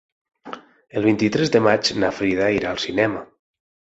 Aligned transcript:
El 1.01 1.05
vint-i-tres 1.07 1.51
de 1.57 1.61
maig 1.67 1.91
na 2.03 2.11
Frida 2.21 2.47
irà 2.57 2.71
al 2.73 2.83
cinema. 2.87 3.25